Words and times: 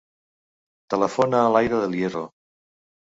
Telefona 0.93 1.41
a 1.41 1.51
l'Aïda 1.57 1.83
Del 1.83 1.99
Hierro. 1.99 2.25